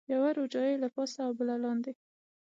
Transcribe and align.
یوه 0.13 0.29
روجایۍ 0.37 0.75
له 0.83 0.87
پاسه 0.95 1.19
او 1.25 1.31
بله 1.39 1.55
لاندې. 1.63 1.91